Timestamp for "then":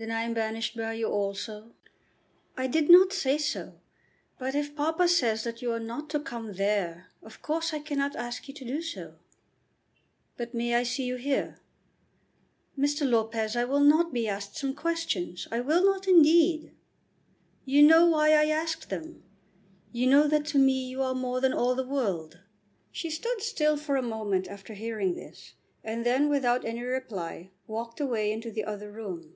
0.00-0.12, 26.06-26.28